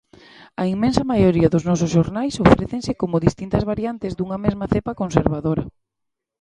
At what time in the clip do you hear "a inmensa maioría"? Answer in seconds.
0.61-1.51